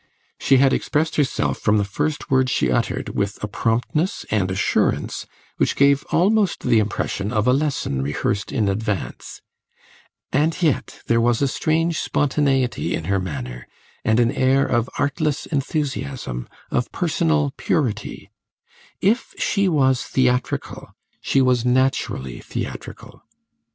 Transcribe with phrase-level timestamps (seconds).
[0.39, 5.27] She had expressed herself, from the first word she uttered, with a promptness and assurance
[5.57, 9.43] which gave almost the impression of a lesson rehearsed in advance.
[10.33, 13.67] And yet there was a strange spontaneity in her manner,
[14.03, 18.31] and an air of artless enthusiasm, of personal purity.
[19.01, 23.21] If she was theatrical, she was naturally theatrical.